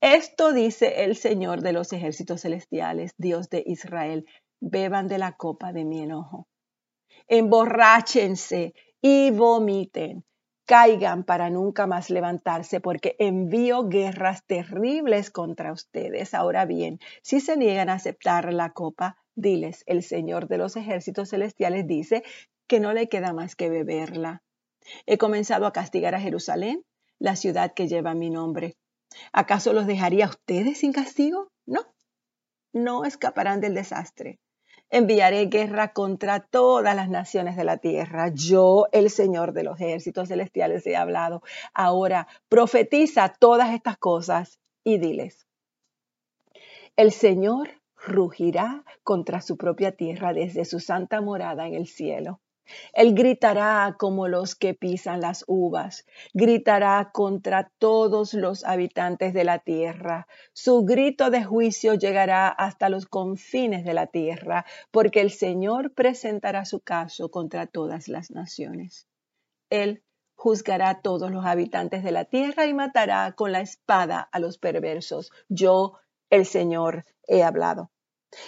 Esto 0.00 0.54
dice 0.54 1.04
el 1.04 1.16
Señor 1.16 1.60
de 1.60 1.74
los 1.74 1.92
ejércitos 1.92 2.40
celestiales, 2.40 3.12
Dios 3.18 3.50
de 3.50 3.62
Israel, 3.66 4.24
beban 4.58 5.06
de 5.06 5.18
la 5.18 5.36
copa 5.36 5.74
de 5.74 5.84
mi 5.84 6.00
enojo. 6.00 6.48
Emborráchense 7.26 8.74
y 9.00 9.30
vomiten 9.30 10.24
caigan 10.68 11.24
para 11.24 11.48
nunca 11.48 11.86
más 11.86 12.10
levantarse, 12.10 12.78
porque 12.78 13.16
envío 13.18 13.88
guerras 13.88 14.44
terribles 14.44 15.30
contra 15.30 15.72
ustedes. 15.72 16.34
Ahora 16.34 16.66
bien, 16.66 17.00
si 17.22 17.40
se 17.40 17.56
niegan 17.56 17.88
a 17.88 17.94
aceptar 17.94 18.52
la 18.52 18.74
copa, 18.74 19.16
diles, 19.34 19.82
el 19.86 20.02
Señor 20.02 20.46
de 20.46 20.58
los 20.58 20.76
ejércitos 20.76 21.30
celestiales 21.30 21.86
dice 21.86 22.22
que 22.66 22.80
no 22.80 22.92
le 22.92 23.08
queda 23.08 23.32
más 23.32 23.56
que 23.56 23.70
beberla. 23.70 24.42
He 25.06 25.16
comenzado 25.16 25.66
a 25.66 25.72
castigar 25.72 26.14
a 26.14 26.20
Jerusalén, 26.20 26.84
la 27.18 27.34
ciudad 27.34 27.72
que 27.72 27.88
lleva 27.88 28.12
mi 28.12 28.28
nombre. 28.28 28.76
¿Acaso 29.32 29.72
los 29.72 29.86
dejaría 29.86 30.26
a 30.26 30.30
ustedes 30.30 30.80
sin 30.80 30.92
castigo? 30.92 31.50
No, 31.64 31.80
no 32.74 33.06
escaparán 33.06 33.62
del 33.62 33.74
desastre 33.74 34.38
enviaré 34.90 35.46
guerra 35.46 35.92
contra 35.92 36.40
todas 36.40 36.94
las 36.96 37.08
naciones 37.08 37.56
de 37.56 37.64
la 37.64 37.78
tierra. 37.78 38.30
Yo, 38.34 38.86
el 38.92 39.10
Señor 39.10 39.52
de 39.52 39.64
los 39.64 39.80
ejércitos 39.80 40.28
celestiales, 40.28 40.86
he 40.86 40.96
hablado. 40.96 41.42
Ahora, 41.74 42.26
profetiza 42.48 43.34
todas 43.38 43.74
estas 43.74 43.98
cosas 43.98 44.58
y 44.84 44.98
diles. 44.98 45.46
El 46.96 47.12
Señor 47.12 47.70
rugirá 47.96 48.84
contra 49.02 49.40
su 49.40 49.56
propia 49.56 49.92
tierra 49.92 50.32
desde 50.32 50.64
su 50.64 50.80
santa 50.80 51.20
morada 51.20 51.66
en 51.66 51.74
el 51.74 51.86
cielo. 51.86 52.40
Él 52.92 53.14
gritará 53.14 53.96
como 53.98 54.28
los 54.28 54.54
que 54.54 54.74
pisan 54.74 55.20
las 55.20 55.44
uvas, 55.46 56.06
gritará 56.34 57.10
contra 57.12 57.70
todos 57.78 58.34
los 58.34 58.64
habitantes 58.64 59.34
de 59.34 59.44
la 59.44 59.58
tierra. 59.58 60.26
Su 60.52 60.84
grito 60.84 61.30
de 61.30 61.44
juicio 61.44 61.94
llegará 61.94 62.48
hasta 62.48 62.88
los 62.88 63.06
confines 63.06 63.84
de 63.84 63.94
la 63.94 64.06
tierra, 64.06 64.64
porque 64.90 65.20
el 65.20 65.30
Señor 65.30 65.92
presentará 65.94 66.64
su 66.64 66.80
caso 66.80 67.30
contra 67.30 67.66
todas 67.66 68.08
las 68.08 68.30
naciones. 68.30 69.06
Él 69.70 70.02
juzgará 70.34 70.90
a 70.90 71.00
todos 71.00 71.30
los 71.30 71.44
habitantes 71.44 72.04
de 72.04 72.12
la 72.12 72.24
tierra 72.24 72.66
y 72.66 72.72
matará 72.72 73.32
con 73.32 73.52
la 73.52 73.60
espada 73.60 74.20
a 74.20 74.38
los 74.38 74.56
perversos. 74.56 75.32
Yo, 75.48 75.94
el 76.30 76.46
Señor, 76.46 77.04
he 77.26 77.42
hablado. 77.42 77.90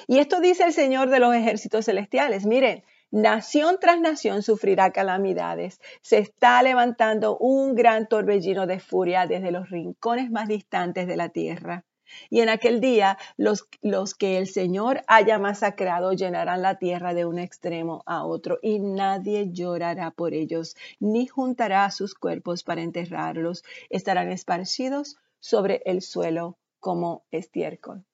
Y 0.07 0.19
esto 0.19 0.41
dice 0.41 0.65
el 0.65 0.73
Señor 0.73 1.11
de 1.11 1.21
los 1.21 1.35
ejércitos 1.35 1.87
celestiales. 1.87 2.47
Miren, 2.47 2.85
Nación 3.13 3.79
tras 3.81 3.99
nación 3.99 4.43
sufrirá 4.43 4.93
calamidades. 4.93 5.81
Se 6.01 6.19
está 6.19 6.63
levantando 6.63 7.37
un 7.39 7.75
gran 7.75 8.07
torbellino 8.07 8.69
de 8.69 8.79
furia 8.79 9.27
desde 9.27 9.51
los 9.51 9.69
rincones 9.69 10.31
más 10.31 10.47
distantes 10.47 11.09
de 11.09 11.17
la 11.17 11.29
tierra. 11.29 11.85
Y 12.29 12.41
en 12.41 12.49
aquel 12.49 12.81
día 12.81 13.19
los, 13.37 13.69
los, 13.83 14.15
que 14.15 14.39
el 14.39 14.47
Señor 14.47 15.03
haya 15.09 15.41
masacrado 15.41 16.13
llenarán 16.13 16.63
la 16.63 16.79
tierra 16.79 17.13
de 17.13 17.25
un 17.25 17.41
extremo 17.41 18.05
a 18.07 18.25
otro 18.25 18.61
y 18.63 18.79
nadie 18.79 19.51
llorará 19.51 20.13
por 20.13 20.33
ellos, 20.33 20.77
ni 21.01 21.27
juntará 21.27 21.91
sus 21.91 22.15
cuerpos 22.15 22.63
para 22.63 22.83
enterrarlos. 22.83 23.65
Estarán 23.89 24.31
esparcidos 24.31 25.17
sobre 25.41 25.83
el 25.85 26.03
suelo 26.03 26.59
como 26.79 27.25
estiércol. 27.33 28.05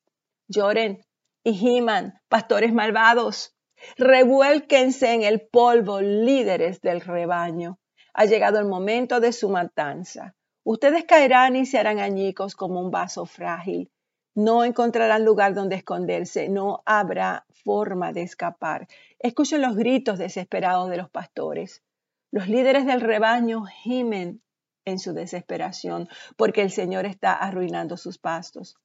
Lloren 0.49 1.05
y 1.45 1.53
giman, 1.53 2.21
pastores 2.29 2.73
malvados, 2.73 3.56
Revuélquense 3.97 5.13
en 5.13 5.23
el 5.23 5.41
polvo, 5.41 6.01
líderes 6.01 6.81
del 6.81 7.01
rebaño. 7.01 7.79
Ha 8.15 8.25
llegado 8.25 8.59
el 8.59 8.67
momento 8.67 9.21
de 9.21 9.33
su 9.33 9.49
matanza. 9.51 10.35
Ustedes 10.65 11.05
caerán 11.05 11.57
y 11.57 11.67
se 11.67 11.79
harán 11.79 12.01
añicos 12.01 12.55
como 12.57 12.81
un 12.81 12.91
vaso 12.91 13.27
frágil. 13.27 13.91
No 14.35 14.65
encontrarán 14.65 15.25
lugar 15.25 15.55
donde 15.55 15.77
esconderse, 15.77 16.49
no 16.49 16.83
habrá 16.85 17.47
forma 17.65 18.13
de 18.13 18.23
escapar. 18.23 18.87
Escuchen 19.19 19.63
los 19.63 19.77
gritos 19.77 20.19
desesperados 20.19 20.91
de 20.91 20.99
los 20.99 21.09
pastores. 21.09 21.83
Los 22.31 22.49
líderes 22.49 22.85
del 22.85 23.01
rebaño 23.01 23.65
gimen 23.65 24.43
en 24.85 24.99
su 24.99 25.13
desesperación 25.15 26.09
porque 26.37 26.63
el 26.63 26.71
Señor 26.71 27.07
está 27.07 27.33
arruinando 27.33 27.97
sus 27.97 28.19
pastos. 28.19 28.77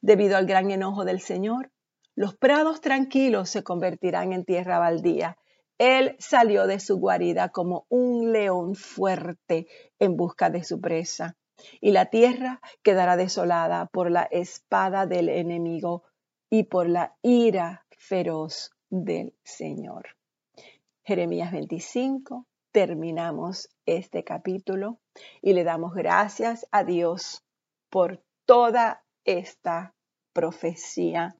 Debido 0.00 0.36
al 0.36 0.46
gran 0.46 0.70
enojo 0.70 1.04
del 1.04 1.20
Señor, 1.20 1.70
los 2.16 2.34
prados 2.34 2.80
tranquilos 2.80 3.50
se 3.50 3.62
convertirán 3.62 4.32
en 4.32 4.46
tierra 4.46 4.78
baldía. 4.78 5.36
Él 5.78 6.16
salió 6.18 6.66
de 6.66 6.80
su 6.80 6.96
guarida 6.98 7.50
como 7.50 7.84
un 7.90 8.32
león 8.32 8.74
fuerte 8.74 9.66
en 9.98 10.16
busca 10.16 10.48
de 10.48 10.64
su 10.64 10.80
presa. 10.80 11.36
Y 11.78 11.90
la 11.90 12.06
tierra 12.06 12.60
quedará 12.82 13.16
desolada 13.16 13.86
por 13.86 14.10
la 14.10 14.22
espada 14.22 15.06
del 15.06 15.28
enemigo 15.28 16.04
y 16.48 16.64
por 16.64 16.88
la 16.88 17.14
ira 17.20 17.84
feroz 17.90 18.70
del 18.88 19.34
Señor. 19.44 20.16
Jeremías 21.04 21.52
25, 21.52 22.46
terminamos 22.72 23.68
este 23.84 24.24
capítulo 24.24 25.00
y 25.42 25.52
le 25.52 25.64
damos 25.64 25.92
gracias 25.94 26.66
a 26.70 26.82
Dios 26.82 27.44
por 27.90 28.22
toda 28.46 29.04
esta 29.24 29.95
profecía 30.36 31.34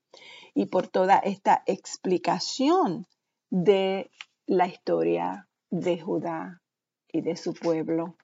y 0.55 0.67
por 0.67 0.89
toda 0.89 1.19
esta 1.19 1.63
explicación 1.67 3.07
de 3.51 4.11
la 4.47 4.67
historia 4.67 5.51
de 5.71 6.01
Judá 6.01 6.63
y 7.13 7.21
de 7.21 7.37
su 7.37 7.53
pueblo. 7.53 8.17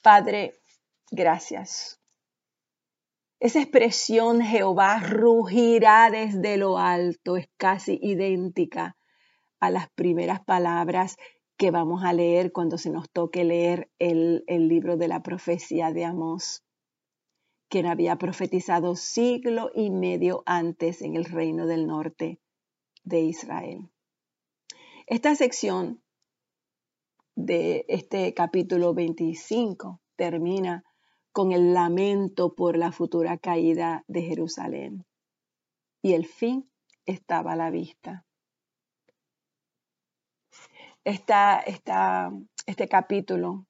Padre, 0.00 0.62
gracias. 1.10 2.00
Esa 3.38 3.60
expresión 3.60 4.40
Jehová 4.40 4.98
rugirá 5.00 6.08
desde 6.10 6.56
lo 6.56 6.78
alto 6.78 7.36
es 7.36 7.46
casi 7.58 7.98
idéntica 8.00 8.96
a 9.60 9.70
las 9.70 9.90
primeras 9.90 10.42
palabras 10.42 11.16
que 11.58 11.70
vamos 11.70 12.02
a 12.02 12.14
leer 12.14 12.50
cuando 12.50 12.78
se 12.78 12.88
nos 12.88 13.10
toque 13.10 13.44
leer 13.44 13.90
el, 13.98 14.42
el 14.46 14.68
libro 14.68 14.96
de 14.96 15.08
la 15.08 15.22
profecía 15.22 15.92
de 15.92 16.06
Amós 16.06 16.64
quien 17.70 17.86
había 17.86 18.16
profetizado 18.16 18.96
siglo 18.96 19.70
y 19.72 19.90
medio 19.90 20.42
antes 20.44 21.02
en 21.02 21.14
el 21.14 21.24
reino 21.24 21.66
del 21.66 21.86
norte 21.86 22.40
de 23.04 23.20
Israel. 23.20 23.88
Esta 25.06 25.36
sección 25.36 26.02
de 27.36 27.86
este 27.88 28.34
capítulo 28.34 28.92
25 28.92 30.00
termina 30.16 30.84
con 31.30 31.52
el 31.52 31.72
lamento 31.72 32.56
por 32.56 32.76
la 32.76 32.90
futura 32.90 33.38
caída 33.38 34.04
de 34.08 34.22
Jerusalén. 34.22 35.06
Y 36.02 36.14
el 36.14 36.26
fin 36.26 36.68
estaba 37.06 37.52
a 37.52 37.56
la 37.56 37.70
vista. 37.70 38.26
este 41.04 42.88
capítulo, 42.88 43.66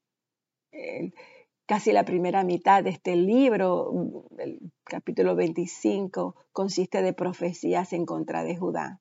casi 1.70 1.92
la 1.92 2.04
primera 2.04 2.42
mitad 2.42 2.82
de 2.82 2.90
este 2.90 3.14
libro, 3.14 4.26
el 4.38 4.58
capítulo 4.82 5.36
25, 5.36 6.34
consiste 6.50 7.00
de 7.00 7.12
profecías 7.12 7.92
en 7.92 8.06
contra 8.06 8.42
de 8.42 8.56
Judá. 8.56 9.00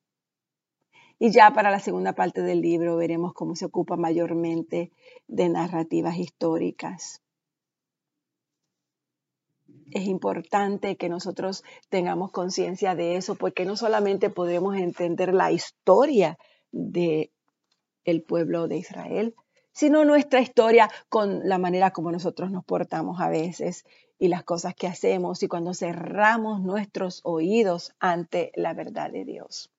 Y 1.17 1.31
ya 1.31 1.51
para 1.51 1.71
la 1.71 1.79
segunda 1.79 2.13
parte 2.13 2.43
del 2.43 2.61
libro 2.61 2.95
veremos 2.95 3.33
cómo 3.33 3.55
se 3.55 3.65
ocupa 3.65 3.97
mayormente 3.97 4.91
de 5.27 5.49
narrativas 5.49 6.17
históricas. 6.17 7.23
Es 9.89 10.05
importante 10.05 10.95
que 10.95 11.09
nosotros 11.09 11.63
tengamos 11.89 12.29
conciencia 12.29 12.93
de 12.93 13.15
eso 13.15 13.33
porque 13.33 13.65
no 13.65 13.77
solamente 13.77 14.29
podremos 14.29 14.77
entender 14.77 15.33
la 15.33 15.51
historia 15.51 16.37
del 16.71 17.31
el 18.03 18.21
pueblo 18.21 18.67
de 18.67 18.77
Israel, 18.77 19.33
sino 19.71 20.05
nuestra 20.05 20.41
historia 20.41 20.89
con 21.09 21.47
la 21.47 21.57
manera 21.57 21.91
como 21.91 22.11
nosotros 22.11 22.51
nos 22.51 22.65
portamos 22.65 23.19
a 23.21 23.29
veces 23.29 23.85
y 24.19 24.27
las 24.27 24.43
cosas 24.43 24.75
que 24.75 24.87
hacemos 24.87 25.41
y 25.43 25.47
cuando 25.47 25.73
cerramos 25.73 26.61
nuestros 26.61 27.21
oídos 27.23 27.93
ante 27.99 28.51
la 28.55 28.73
verdad 28.73 29.11
de 29.11 29.25
Dios. 29.25 29.71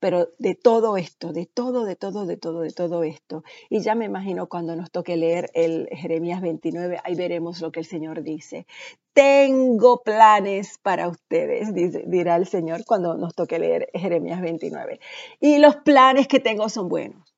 pero 0.00 0.28
de 0.38 0.54
todo 0.54 0.96
esto, 0.96 1.32
de 1.32 1.46
todo, 1.46 1.84
de 1.84 1.96
todo, 1.96 2.24
de 2.26 2.36
todo, 2.36 2.60
de 2.60 2.70
todo 2.70 3.02
esto. 3.02 3.42
Y 3.68 3.80
ya 3.80 3.94
me 3.94 4.04
imagino 4.04 4.48
cuando 4.48 4.76
nos 4.76 4.90
toque 4.90 5.16
leer 5.16 5.50
el 5.54 5.88
Jeremías 5.90 6.40
29, 6.40 7.00
ahí 7.02 7.14
veremos 7.16 7.60
lo 7.60 7.72
que 7.72 7.80
el 7.80 7.86
Señor 7.86 8.22
dice. 8.22 8.66
Tengo 9.12 10.02
planes 10.02 10.78
para 10.78 11.08
ustedes, 11.08 11.74
dirá 11.74 12.36
el 12.36 12.46
Señor 12.46 12.84
cuando 12.84 13.16
nos 13.16 13.34
toque 13.34 13.58
leer 13.58 13.90
Jeremías 13.92 14.40
29. 14.40 15.00
Y 15.40 15.58
los 15.58 15.76
planes 15.76 16.28
que 16.28 16.38
tengo 16.40 16.68
son 16.68 16.88
buenos. 16.88 17.37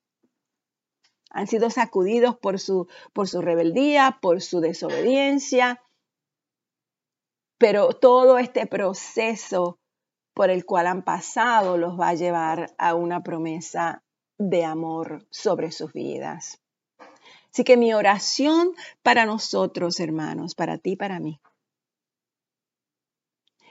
Han 1.31 1.47
sido 1.47 1.69
sacudidos 1.69 2.37
por 2.37 2.59
su, 2.59 2.87
por 3.13 3.27
su 3.27 3.41
rebeldía, 3.41 4.19
por 4.21 4.41
su 4.41 4.59
desobediencia, 4.59 5.81
pero 7.57 7.89
todo 7.89 8.37
este 8.37 8.67
proceso 8.67 9.77
por 10.33 10.49
el 10.49 10.65
cual 10.65 10.87
han 10.87 11.03
pasado 11.03 11.77
los 11.77 11.99
va 11.99 12.09
a 12.09 12.15
llevar 12.15 12.73
a 12.77 12.95
una 12.95 13.21
promesa 13.21 14.03
de 14.37 14.65
amor 14.65 15.25
sobre 15.29 15.71
sus 15.71 15.93
vidas. 15.93 16.59
Así 17.51 17.63
que 17.63 17.77
mi 17.77 17.93
oración 17.93 18.71
para 19.03 19.25
nosotros, 19.25 19.99
hermanos, 19.99 20.55
para 20.55 20.77
ti, 20.77 20.95
para 20.95 21.19
mí, 21.19 21.39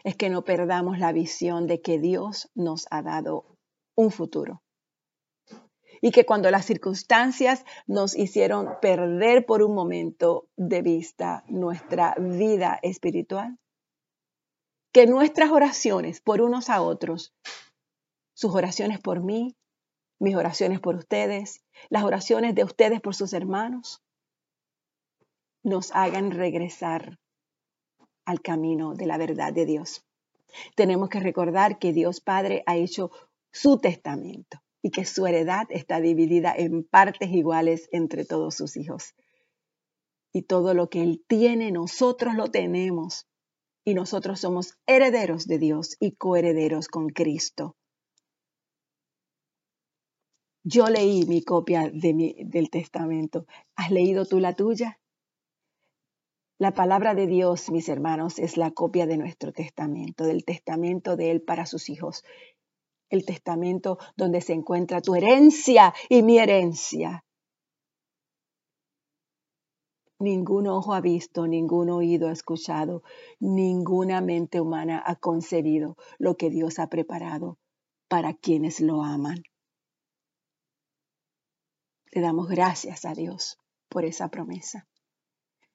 es 0.05 0.17
que 0.17 0.31
no 0.31 0.45
perdamos 0.45 0.99
la 0.99 1.13
visión 1.13 1.67
de 1.67 1.81
que 1.81 1.99
Dios 1.99 2.51
nos 2.55 2.87
ha 2.91 3.03
dado 3.03 3.45
un 3.97 4.11
futuro. 4.11 4.63
Y 6.01 6.13
que 6.13 6.25
cuando 6.25 6.51
las 6.51 6.65
circunstancias 6.65 7.65
nos 7.87 8.17
hicieron 8.17 8.79
perder 8.81 9.45
por 9.45 9.63
un 9.63 9.75
momento 9.75 10.49
de 10.57 10.83
vista 10.83 11.45
nuestra 11.47 12.15
vida 12.19 12.79
espiritual, 12.83 13.59
que 14.93 15.07
nuestras 15.07 15.51
oraciones 15.51 16.21
por 16.21 16.41
unos 16.41 16.71
a 16.71 16.83
otros, 16.83 17.35
sus 18.35 18.55
oraciones 18.55 18.99
por 18.99 19.23
mí, 19.23 19.57
mis 20.19 20.37
oraciones 20.37 20.81
por 20.81 20.97
ustedes, 20.97 21.63
las 21.89 22.05
oraciones 22.05 22.55
de 22.55 22.65
ustedes 22.65 23.01
por 23.01 23.15
sus 23.15 23.33
hermanos, 23.33 24.03
nos 25.63 25.93
hagan 25.93 26.31
regresar 26.31 27.19
al 28.25 28.41
camino 28.41 28.95
de 28.95 29.07
la 29.07 29.19
verdad 29.19 29.53
de 29.53 29.67
Dios. 29.67 30.05
Tenemos 30.75 31.09
que 31.09 31.21
recordar 31.21 31.79
que 31.79 31.93
Dios 31.93 32.21
Padre 32.21 32.63
ha 32.67 32.77
hecho 32.77 33.11
su 33.53 33.79
testamento 33.79 34.63
y 34.83 34.91
que 34.91 35.05
su 35.05 35.27
heredad 35.27 35.67
está 35.71 36.01
dividida 36.01 36.55
en 36.57 36.85
partes 36.85 37.31
iguales 37.31 37.89
entre 37.93 38.25
todos 38.25 38.55
sus 38.55 38.77
hijos. 38.77 39.15
Y 40.33 40.43
todo 40.43 40.75
lo 40.75 40.89
que 40.89 41.03
Él 41.03 41.25
tiene, 41.27 41.71
nosotros 41.71 42.35
lo 42.35 42.51
tenemos 42.51 43.27
y 43.85 43.95
nosotros 43.95 44.41
somos 44.41 44.79
herederos 44.87 45.47
de 45.47 45.59
Dios 45.59 45.97
y 46.01 46.13
coherederos 46.13 46.89
con 46.89 47.09
Cristo. 47.09 47.77
Yo 50.63 50.89
leí 50.89 51.25
mi 51.27 51.43
copia 51.43 51.91
de 51.91 52.45
del 52.45 52.71
testamento. 52.71 53.47
¿Has 53.77 53.91
leído 53.91 54.27
tú 54.27 54.41
la 54.41 54.55
tuya? 54.55 55.01
La 56.59 56.75
palabra 56.75 57.15
de 57.15 57.27
Dios, 57.27 57.71
mis 57.71 57.89
hermanos, 57.89 58.39
es 58.39 58.59
la 58.59 58.71
copia 58.71 59.07
de 59.07 59.17
nuestro 59.17 59.51
testamento, 59.51 60.25
del 60.25 60.45
testamento 60.45 61.17
de 61.17 61.31
Él 61.31 61.41
para 61.41 61.65
sus 61.65 61.89
hijos. 61.89 62.23
El 63.11 63.27
testamento 63.27 63.99
donde 64.17 64.41
se 64.41 64.55
encuentra 64.55 65.03
tu 65.03 65.15
herencia 65.15 65.93
y 66.09 66.23
mi 66.23 66.39
herencia. 66.39 67.25
Ningún 70.21 70.67
ojo 70.67 70.93
ha 70.93 71.01
visto, 71.01 71.47
ningún 71.47 71.89
oído 71.89 72.29
ha 72.29 72.33
escuchado, 72.33 73.03
ninguna 73.39 74.21
mente 74.21 74.61
humana 74.61 75.03
ha 75.05 75.17
concebido 75.17 75.97
lo 76.19 76.37
que 76.37 76.51
Dios 76.51 76.79
ha 76.79 76.89
preparado 76.89 77.59
para 78.07 78.35
quienes 78.35 78.81
lo 78.81 79.03
aman. 79.03 79.43
Le 82.13 82.21
damos 82.21 82.49
gracias 82.49 83.07
a 83.07 83.15
Dios 83.15 83.59
por 83.89 84.05
esa 84.05 84.29
promesa. 84.29 84.87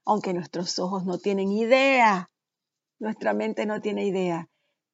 Aunque 0.06 0.34
nuestros 0.34 0.78
ojos 0.78 1.06
no 1.06 1.18
tienen 1.18 1.52
idea, 1.52 2.30
nuestra 3.00 3.34
mente 3.34 3.66
no 3.66 3.82
tiene 3.82 4.06
idea 4.06 4.48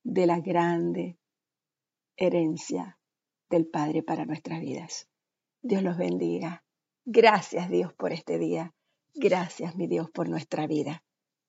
de 0.03 0.27
la 0.27 0.39
grande 0.39 1.17
herencia 2.17 2.97
del 3.49 3.67
Padre 3.67 4.03
para 4.03 4.25
nuestras 4.25 4.61
vidas. 4.61 5.07
Dios 5.61 5.83
los 5.83 5.97
bendiga. 5.97 6.63
Gracias 7.05 7.69
Dios 7.69 7.93
por 7.93 8.11
este 8.13 8.37
día. 8.37 8.73
Gracias, 9.13 9.75
mi 9.75 9.87
Dios, 9.87 10.09
por 10.09 10.29
nuestra 10.29 10.67
vida. 10.67 11.03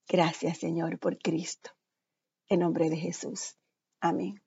Gracias, 0.09 0.59
Señor, 0.59 0.99
por 0.99 1.19
Cristo. 1.19 1.71
En 2.49 2.61
nombre 2.61 2.91
de 2.91 2.97
Jesús. 2.97 3.57
Amén. 4.01 4.43